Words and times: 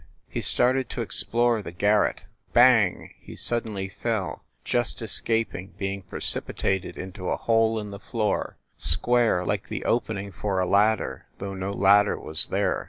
He 0.27 0.41
started 0.41 0.89
to 0.89 1.01
explore 1.01 1.61
the 1.61 1.71
garret. 1.71 2.25
Bang! 2.53 3.13
he 3.19 3.35
suddenly 3.35 3.87
fell, 3.87 4.43
just 4.65 4.99
escaping 4.99 5.75
being 5.77 6.01
precipitated 6.01 6.97
into 6.97 7.29
a 7.29 7.37
hole 7.37 7.79
in 7.79 7.91
the 7.91 7.99
floor, 7.99 8.57
square, 8.77 9.45
like 9.45 9.69
the 9.69 9.85
opening 9.85 10.31
for 10.31 10.57
a 10.59 10.65
ladder, 10.65 11.27
though 11.37 11.53
no 11.53 11.71
ladder 11.71 12.19
was 12.19 12.47
there. 12.47 12.79